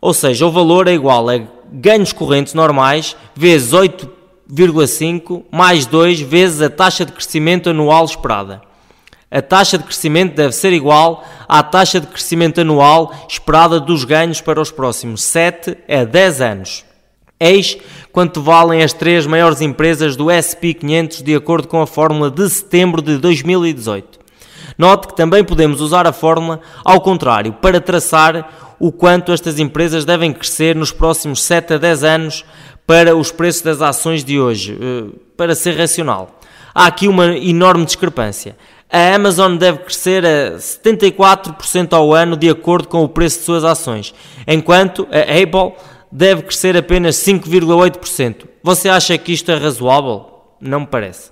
Ou 0.00 0.14
seja, 0.14 0.46
o 0.46 0.52
valor 0.52 0.86
é 0.86 0.92
igual 0.92 1.28
a 1.28 1.40
ganhos 1.72 2.12
correntes 2.12 2.54
normais 2.54 3.16
vezes 3.34 3.72
8,5 3.72 5.42
mais 5.50 5.86
2 5.86 6.20
vezes 6.20 6.62
a 6.62 6.70
taxa 6.70 7.04
de 7.04 7.10
crescimento 7.10 7.68
anual 7.70 8.04
esperada 8.04 8.62
a 9.32 9.40
taxa 9.40 9.78
de 9.78 9.84
crescimento 9.84 10.34
deve 10.34 10.52
ser 10.52 10.74
igual 10.74 11.24
à 11.48 11.62
taxa 11.62 11.98
de 11.98 12.06
crescimento 12.06 12.60
anual 12.60 13.14
esperada 13.26 13.80
dos 13.80 14.04
ganhos 14.04 14.42
para 14.42 14.60
os 14.60 14.70
próximos 14.70 15.22
7 15.22 15.78
a 15.88 16.04
10 16.04 16.40
anos. 16.42 16.84
Eis 17.40 17.78
quanto 18.12 18.42
valem 18.42 18.82
as 18.82 18.92
três 18.92 19.26
maiores 19.26 19.62
empresas 19.62 20.16
do 20.16 20.30
SP 20.30 20.74
500 20.74 21.22
de 21.22 21.34
acordo 21.34 21.66
com 21.66 21.80
a 21.80 21.86
fórmula 21.86 22.30
de 22.30 22.46
setembro 22.50 23.00
de 23.00 23.16
2018. 23.16 24.20
Note 24.76 25.08
que 25.08 25.16
também 25.16 25.42
podemos 25.42 25.80
usar 25.80 26.06
a 26.06 26.12
fórmula 26.12 26.60
ao 26.84 27.00
contrário 27.00 27.54
para 27.54 27.80
traçar 27.80 28.76
o 28.78 28.92
quanto 28.92 29.32
estas 29.32 29.58
empresas 29.58 30.04
devem 30.04 30.32
crescer 30.32 30.76
nos 30.76 30.92
próximos 30.92 31.42
7 31.42 31.74
a 31.74 31.78
10 31.78 32.04
anos 32.04 32.44
para 32.86 33.16
os 33.16 33.32
preços 33.32 33.62
das 33.62 33.80
ações 33.80 34.22
de 34.22 34.38
hoje, 34.38 34.78
eh, 34.78 35.16
para 35.36 35.54
ser 35.54 35.78
racional. 35.78 36.38
Há 36.74 36.86
aqui 36.86 37.08
uma 37.08 37.36
enorme 37.36 37.84
discrepância 37.84 38.56
a 38.92 39.14
Amazon 39.14 39.56
deve 39.56 39.78
crescer 39.78 40.22
a 40.26 40.56
74% 40.58 41.94
ao 41.94 42.12
ano 42.12 42.36
de 42.36 42.50
acordo 42.50 42.88
com 42.88 43.02
o 43.02 43.08
preço 43.08 43.38
de 43.38 43.44
suas 43.46 43.64
ações, 43.64 44.14
enquanto 44.46 45.08
a 45.10 45.20
Apple 45.20 45.74
deve 46.12 46.42
crescer 46.42 46.76
apenas 46.76 47.16
5,8%. 47.16 48.46
Você 48.62 48.90
acha 48.90 49.16
que 49.16 49.32
isto 49.32 49.50
é 49.50 49.56
razoável? 49.56 50.26
Não 50.60 50.80
me 50.80 50.86
parece. 50.86 51.30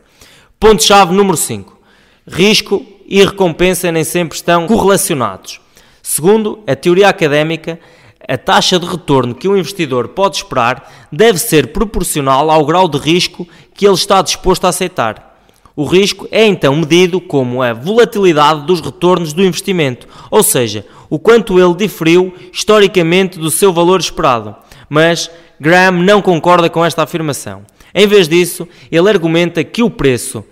Ponto-chave 0.58 1.14
número 1.14 1.36
5. 1.36 1.78
Risco 2.26 2.84
e 3.06 3.22
recompensa 3.22 3.92
nem 3.92 4.04
sempre 4.04 4.36
estão 4.36 4.66
correlacionados. 4.66 5.60
Segundo 6.02 6.60
a 6.66 6.74
teoria 6.74 7.10
académica, 7.10 7.78
a 8.26 8.38
taxa 8.38 8.78
de 8.78 8.86
retorno 8.86 9.34
que 9.34 9.48
um 9.48 9.56
investidor 9.56 10.08
pode 10.08 10.36
esperar 10.36 10.90
deve 11.12 11.38
ser 11.38 11.72
proporcional 11.74 12.50
ao 12.50 12.64
grau 12.64 12.88
de 12.88 12.96
risco 12.96 13.46
que 13.74 13.86
ele 13.86 13.94
está 13.94 14.22
disposto 14.22 14.64
a 14.64 14.68
aceitar. 14.68 15.29
O 15.76 15.84
risco 15.84 16.28
é 16.30 16.44
então 16.44 16.76
medido 16.76 17.20
como 17.20 17.62
a 17.62 17.72
volatilidade 17.72 18.66
dos 18.66 18.80
retornos 18.80 19.32
do 19.32 19.42
investimento, 19.42 20.06
ou 20.30 20.42
seja, 20.42 20.84
o 21.08 21.18
quanto 21.18 21.58
ele 21.58 21.74
diferiu 21.74 22.34
historicamente 22.52 23.38
do 23.38 23.50
seu 23.50 23.72
valor 23.72 24.00
esperado. 24.00 24.54
Mas 24.88 25.30
Graham 25.60 26.02
não 26.02 26.20
concorda 26.20 26.68
com 26.68 26.84
esta 26.84 27.02
afirmação. 27.02 27.62
Em 27.94 28.06
vez 28.06 28.28
disso, 28.28 28.66
ele 28.90 29.08
argumenta 29.08 29.64
que 29.64 29.82
o 29.82 29.90
preço 29.90 30.44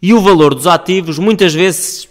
e 0.00 0.14
o 0.14 0.20
valor 0.20 0.54
dos 0.54 0.66
ativos 0.66 1.18
muitas 1.18 1.54
vezes 1.54 2.08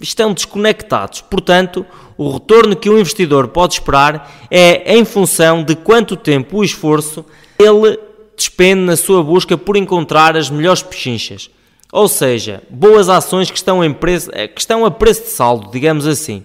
estão 0.00 0.32
desconectados. 0.32 1.20
Portanto, 1.22 1.84
o 2.16 2.30
retorno 2.30 2.76
que 2.76 2.90
o 2.90 2.98
investidor 2.98 3.48
pode 3.48 3.74
esperar 3.74 4.46
é 4.50 4.96
em 4.96 5.04
função 5.04 5.64
de 5.64 5.74
quanto 5.74 6.16
tempo 6.16 6.58
o 6.58 6.64
esforço 6.64 7.24
ele 7.58 7.98
despende 8.36 8.82
na 8.82 8.96
sua 8.96 9.22
busca 9.22 9.56
por 9.56 9.76
encontrar 9.76 10.36
as 10.36 10.50
melhores 10.50 10.82
pechinchas. 10.82 11.50
Ou 11.92 12.08
seja, 12.08 12.62
boas 12.70 13.10
ações 13.10 13.50
que 13.50 13.58
estão, 13.58 13.84
em 13.84 13.92
preço, 13.92 14.30
eh, 14.32 14.48
que 14.48 14.58
estão 14.58 14.86
a 14.86 14.90
preço 14.90 15.24
de 15.24 15.28
saldo, 15.28 15.70
digamos 15.70 16.06
assim. 16.06 16.42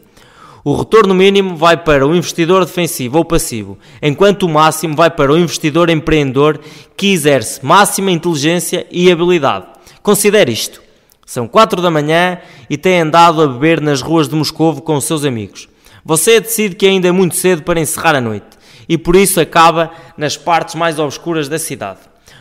O 0.62 0.76
retorno 0.76 1.16
mínimo 1.16 1.56
vai 1.56 1.78
para 1.78 2.06
o 2.06 2.14
investidor 2.14 2.66
defensivo 2.66 3.18
ou 3.18 3.24
passivo, 3.24 3.78
enquanto 4.02 4.44
o 4.44 4.50
máximo 4.50 4.94
vai 4.94 5.10
para 5.10 5.32
o 5.32 5.38
investidor 5.38 5.90
empreendedor 5.90 6.60
que 6.98 7.14
exerce 7.14 7.66
máxima 7.66 8.12
inteligência 8.12 8.86
e 8.92 9.10
habilidade. 9.10 9.68
Considere 10.04 10.52
isto. 10.52 10.82
São 11.26 11.48
4 11.48 11.82
da 11.82 11.90
manhã 11.90 12.40
e 12.70 12.78
tem 12.78 13.00
andado 13.00 13.42
a 13.42 13.48
beber 13.48 13.80
nas 13.80 14.02
ruas 14.02 14.28
de 14.28 14.36
Moscovo 14.36 14.82
com 14.82 14.98
os 14.98 15.06
seus 15.06 15.24
amigos. 15.24 15.70
Você 16.04 16.42
decide 16.42 16.76
que 16.76 16.86
ainda 16.86 17.08
é 17.08 17.12
muito 17.14 17.38
cedo 17.38 17.64
para 17.64 17.80
encerrar 17.80 18.16
a 18.16 18.22
noite 18.22 18.58
e 18.90 18.98
por 18.98 19.16
isso 19.16 19.40
acaba 19.40 19.92
nas 20.18 20.36
partes 20.36 20.76
mais 20.76 21.00
obscuras 21.00 21.48
da 21.48 21.58
cidade, 21.58 22.00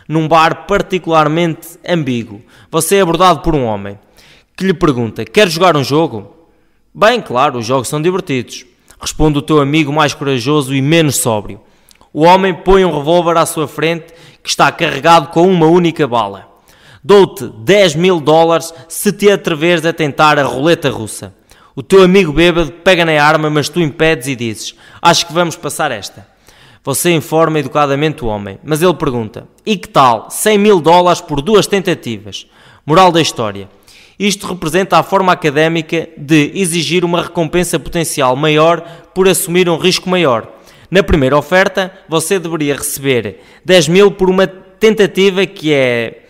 num 0.08 0.28
bar 0.28 0.66
particularmente 0.66 1.78
ambíguo. 1.86 2.42
Você 2.70 2.96
é 2.96 3.00
abordado 3.00 3.40
por 3.40 3.54
um 3.54 3.64
homem 3.64 3.98
que 4.56 4.64
lhe 4.64 4.74
pergunta: 4.74 5.24
Quer 5.24 5.48
jogar 5.48 5.76
um 5.76 5.84
jogo? 5.84 6.34
Bem, 6.94 7.20
claro, 7.20 7.58
os 7.58 7.66
jogos 7.66 7.88
são 7.88 8.00
divertidos. 8.00 8.64
Responde 9.00 9.38
o 9.38 9.42
teu 9.42 9.60
amigo 9.60 9.92
mais 9.92 10.14
corajoso 10.14 10.74
e 10.74 10.80
menos 10.80 11.16
sóbrio. 11.16 11.60
O 12.12 12.24
homem 12.24 12.54
põe 12.54 12.84
um 12.84 12.96
revólver 12.96 13.36
à 13.36 13.44
sua 13.44 13.68
frente 13.68 14.14
que 14.42 14.48
está 14.48 14.72
carregado 14.72 15.28
com 15.28 15.46
uma 15.46 15.66
única 15.66 16.06
bala. 16.06 16.48
Dou-te 17.04 17.46
10 17.46 17.94
mil 17.96 18.18
dólares 18.18 18.72
se 18.88 19.12
te 19.12 19.30
atreveres 19.30 19.84
a 19.84 19.92
tentar 19.92 20.38
a 20.38 20.42
roleta 20.42 20.88
russa. 20.88 21.34
O 21.74 21.82
teu 21.82 22.02
amigo 22.02 22.32
bêbado 22.32 22.72
pega 22.72 23.04
na 23.04 23.22
arma, 23.22 23.50
mas 23.50 23.68
tu 23.68 23.80
impedes 23.80 24.28
e 24.28 24.34
dizes: 24.34 24.74
Acho 25.02 25.26
que 25.26 25.34
vamos 25.34 25.56
passar 25.56 25.92
esta. 25.92 26.26
Você 26.86 27.10
informa 27.10 27.58
educadamente 27.58 28.24
o 28.24 28.28
homem, 28.28 28.60
mas 28.62 28.80
ele 28.80 28.94
pergunta: 28.94 29.48
E 29.66 29.76
que 29.76 29.88
tal 29.88 30.30
100 30.30 30.56
mil 30.56 30.80
dólares 30.80 31.20
por 31.20 31.42
duas 31.42 31.66
tentativas? 31.66 32.46
Moral 32.86 33.10
da 33.10 33.20
história: 33.20 33.68
Isto 34.16 34.46
representa 34.46 34.96
a 34.96 35.02
forma 35.02 35.32
académica 35.32 36.08
de 36.16 36.52
exigir 36.54 37.04
uma 37.04 37.22
recompensa 37.22 37.76
potencial 37.76 38.36
maior 38.36 38.82
por 39.12 39.28
assumir 39.28 39.68
um 39.68 39.76
risco 39.76 40.08
maior. 40.08 40.46
Na 40.88 41.02
primeira 41.02 41.36
oferta, 41.36 41.92
você 42.08 42.38
deveria 42.38 42.76
receber 42.76 43.40
10 43.64 43.88
mil 43.88 44.12
por 44.12 44.30
uma 44.30 44.46
tentativa 44.46 45.44
que 45.44 45.74
é 45.74 46.22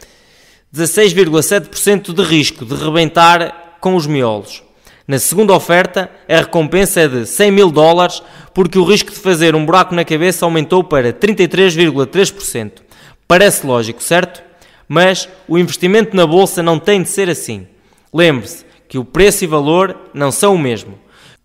16,7% 0.74 2.14
de 2.14 2.22
risco 2.22 2.64
de 2.64 2.74
rebentar 2.76 3.76
com 3.78 3.94
os 3.94 4.06
miolos. 4.06 4.65
Na 5.08 5.20
segunda 5.20 5.54
oferta, 5.54 6.10
a 6.28 6.38
recompensa 6.38 7.02
é 7.02 7.06
de 7.06 7.26
100 7.26 7.52
mil 7.52 7.70
dólares, 7.70 8.20
porque 8.52 8.76
o 8.76 8.84
risco 8.84 9.12
de 9.12 9.16
fazer 9.16 9.54
um 9.54 9.64
buraco 9.64 9.94
na 9.94 10.04
cabeça 10.04 10.44
aumentou 10.44 10.82
para 10.82 11.12
33,3%. 11.12 12.72
Parece 13.28 13.64
lógico, 13.64 14.02
certo? 14.02 14.42
Mas 14.88 15.28
o 15.46 15.56
investimento 15.56 16.16
na 16.16 16.26
bolsa 16.26 16.60
não 16.60 16.76
tem 16.76 17.02
de 17.02 17.08
ser 17.08 17.30
assim. 17.30 17.68
Lembre-se 18.12 18.64
que 18.88 18.98
o 18.98 19.04
preço 19.04 19.44
e 19.44 19.46
valor 19.46 19.96
não 20.12 20.32
são 20.32 20.54
o 20.56 20.58
mesmo. 20.58 20.98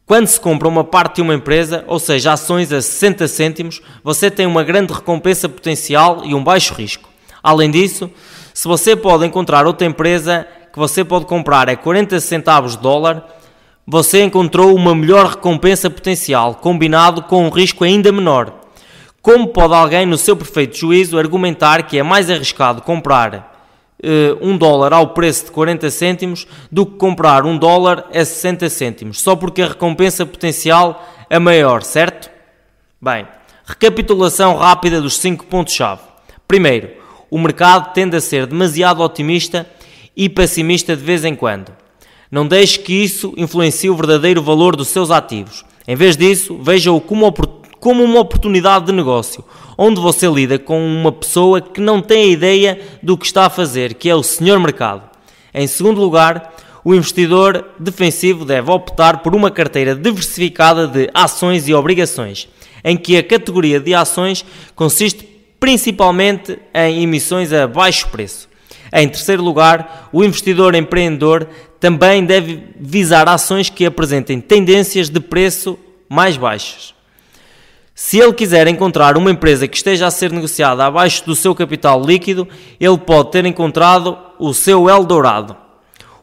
Quando 0.07 0.25
se 0.25 0.39
compra 0.39 0.67
uma 0.67 0.83
parte 0.83 1.17
de 1.17 1.21
uma 1.21 1.35
empresa, 1.35 1.85
ou 1.87 1.99
seja, 1.99 2.33
ações 2.33 2.71
a 2.73 2.81
60 2.81 3.27
cêntimos, 3.27 3.79
você 4.03 4.31
tem 4.31 4.47
uma 4.47 4.63
grande 4.63 4.91
recompensa 4.91 5.47
potencial 5.47 6.23
e 6.25 6.33
um 6.33 6.43
baixo 6.43 6.73
risco. 6.73 7.09
Além 7.43 7.69
disso, 7.69 8.09
se 8.53 8.67
você 8.67 8.95
pode 8.95 9.25
encontrar 9.25 9.67
outra 9.67 9.85
empresa 9.85 10.47
que 10.73 10.79
você 10.79 11.03
pode 11.03 11.25
comprar 11.25 11.69
a 11.69 11.75
40 11.75 12.19
centavos 12.19 12.75
de 12.75 12.81
dólar, 12.81 13.40
você 13.91 14.23
encontrou 14.23 14.73
uma 14.73 14.95
melhor 14.95 15.31
recompensa 15.31 15.89
potencial, 15.89 16.55
combinado 16.55 17.23
com 17.23 17.45
um 17.45 17.49
risco 17.49 17.83
ainda 17.83 18.09
menor. 18.09 18.53
Como 19.21 19.49
pode 19.49 19.73
alguém, 19.73 20.05
no 20.05 20.17
seu 20.17 20.33
perfeito 20.37 20.77
juízo, 20.77 21.19
argumentar 21.19 21.83
que 21.83 21.97
é 21.97 22.01
mais 22.01 22.29
arriscado 22.29 22.83
comprar 22.83 23.69
uh, 24.01 24.37
um 24.47 24.55
dólar 24.55 24.93
ao 24.93 25.09
preço 25.09 25.43
de 25.43 25.51
40 25.51 25.89
cêntimos 25.89 26.47
do 26.71 26.85
que 26.85 26.95
comprar 26.95 27.45
um 27.45 27.57
dólar 27.57 28.05
a 28.15 28.23
60 28.23 28.69
cêntimos, 28.69 29.19
só 29.19 29.35
porque 29.35 29.61
a 29.61 29.67
recompensa 29.67 30.25
potencial 30.25 31.05
é 31.29 31.37
maior, 31.37 31.83
certo? 31.83 32.31
Bem, 33.01 33.27
recapitulação 33.65 34.55
rápida 34.55 35.01
dos 35.01 35.17
5 35.17 35.47
pontos-chave. 35.47 36.03
Primeiro, 36.47 36.91
o 37.29 37.37
mercado 37.37 37.91
tende 37.93 38.15
a 38.15 38.21
ser 38.21 38.45
demasiado 38.45 39.03
otimista 39.03 39.69
e 40.15 40.29
pessimista 40.29 40.95
de 40.95 41.03
vez 41.03 41.25
em 41.25 41.35
quando. 41.35 41.80
Não 42.31 42.47
deixe 42.47 42.79
que 42.79 42.93
isso 42.93 43.33
influencie 43.35 43.89
o 43.89 43.95
verdadeiro 43.95 44.41
valor 44.41 44.77
dos 44.77 44.87
seus 44.87 45.11
ativos. 45.11 45.65
Em 45.85 45.97
vez 45.97 46.15
disso, 46.15 46.57
veja-o 46.61 47.01
como, 47.01 47.29
como 47.77 48.01
uma 48.01 48.21
oportunidade 48.21 48.85
de 48.85 48.93
negócio, 48.93 49.43
onde 49.77 49.99
você 49.99 50.27
lida 50.27 50.57
com 50.57 50.79
uma 50.79 51.11
pessoa 51.11 51.59
que 51.59 51.81
não 51.81 52.01
tem 52.01 52.31
ideia 52.31 52.79
do 53.03 53.17
que 53.17 53.25
está 53.25 53.47
a 53.47 53.49
fazer, 53.49 53.95
que 53.95 54.09
é 54.09 54.15
o 54.15 54.23
senhor 54.23 54.57
mercado. 54.61 55.03
Em 55.53 55.67
segundo 55.67 55.99
lugar, 55.99 56.55
o 56.85 56.95
investidor 56.95 57.65
defensivo 57.77 58.45
deve 58.45 58.71
optar 58.71 59.17
por 59.17 59.35
uma 59.35 59.51
carteira 59.51 59.93
diversificada 59.93 60.87
de 60.87 61.09
ações 61.13 61.67
e 61.67 61.73
obrigações, 61.73 62.47
em 62.81 62.95
que 62.95 63.17
a 63.17 63.23
categoria 63.23 63.77
de 63.77 63.93
ações 63.93 64.45
consiste 64.73 65.27
principalmente 65.59 66.57
em 66.73 67.03
emissões 67.03 67.51
a 67.51 67.67
baixo 67.67 68.07
preço. 68.07 68.49
Em 68.93 69.07
terceiro 69.07 69.43
lugar, 69.43 70.09
o 70.11 70.23
investidor 70.23 70.75
empreendedor 70.75 71.47
também 71.81 72.23
deve 72.23 72.63
visar 72.79 73.27
ações 73.27 73.67
que 73.67 73.83
apresentem 73.87 74.39
tendências 74.39 75.09
de 75.09 75.19
preço 75.19 75.77
mais 76.07 76.37
baixas. 76.37 76.93
Se 77.95 78.19
ele 78.19 78.33
quiser 78.33 78.67
encontrar 78.67 79.17
uma 79.17 79.31
empresa 79.31 79.67
que 79.67 79.75
esteja 79.75 80.05
a 80.05 80.11
ser 80.11 80.31
negociada 80.31 80.85
abaixo 80.85 81.25
do 81.25 81.35
seu 81.35 81.55
capital 81.55 81.99
líquido, 81.99 82.47
ele 82.79 82.97
pode 82.99 83.31
ter 83.31 83.47
encontrado 83.47 84.15
o 84.37 84.53
seu 84.53 84.87
Eldorado. 84.87 85.57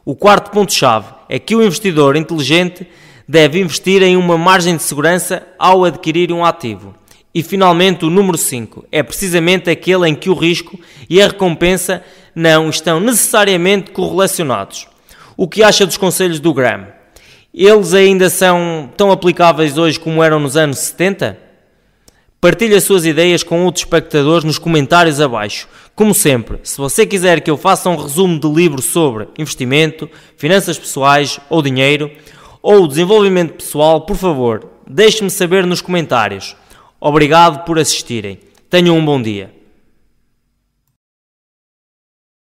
O 0.05 0.15
quarto 0.15 0.49
ponto-chave 0.49 1.07
é 1.27 1.37
que 1.37 1.55
o 1.55 1.61
investidor 1.61 2.15
inteligente 2.15 2.87
deve 3.27 3.59
investir 3.59 4.01
em 4.01 4.15
uma 4.15 4.37
margem 4.37 4.77
de 4.77 4.83
segurança 4.83 5.45
ao 5.59 5.83
adquirir 5.83 6.31
um 6.31 6.45
ativo. 6.45 6.95
E 7.35 7.43
finalmente, 7.43 8.05
o 8.05 8.09
número 8.09 8.37
5 8.37 8.85
é 8.89 9.03
precisamente 9.03 9.69
aquele 9.69 10.07
em 10.07 10.15
que 10.15 10.29
o 10.29 10.33
risco 10.33 10.79
e 11.09 11.21
a 11.21 11.27
recompensa 11.27 12.01
não 12.33 12.69
estão 12.69 12.99
necessariamente 13.01 13.91
correlacionados. 13.91 14.88
O 15.41 15.47
que 15.47 15.63
acha 15.63 15.85
dos 15.85 15.95
conselhos 15.95 16.41
do 16.41 16.53
Graham? 16.53 16.89
Eles 17.53 17.93
ainda 17.93 18.29
são 18.29 18.89
tão 18.97 19.09
aplicáveis 19.09 19.77
hoje 19.77 19.97
como 19.97 20.21
eram 20.21 20.37
nos 20.37 20.57
anos 20.57 20.79
70? 20.79 21.39
Partilhe 22.41 22.75
as 22.75 22.83
suas 22.83 23.05
ideias 23.05 23.41
com 23.41 23.63
outros 23.63 23.85
espectadores 23.85 24.43
nos 24.43 24.57
comentários 24.57 25.21
abaixo. 25.21 25.65
Como 25.95 26.13
sempre, 26.13 26.59
se 26.61 26.77
você 26.77 27.05
quiser 27.05 27.39
que 27.39 27.49
eu 27.49 27.55
faça 27.55 27.89
um 27.89 27.95
resumo 27.95 28.37
de 28.37 28.49
livro 28.49 28.81
sobre 28.81 29.29
investimento, 29.39 30.09
finanças 30.35 30.77
pessoais 30.77 31.39
ou 31.49 31.61
dinheiro, 31.61 32.11
ou 32.61 32.85
desenvolvimento 32.85 33.53
pessoal, 33.53 34.01
por 34.01 34.17
favor, 34.17 34.69
deixe-me 34.85 35.29
saber 35.29 35.65
nos 35.65 35.79
comentários. 35.79 36.53
Obrigado 36.99 37.63
por 37.63 37.79
assistirem. 37.79 38.41
Tenham 38.69 38.97
um 38.97 39.05
bom 39.05 39.21
dia. 39.21 39.57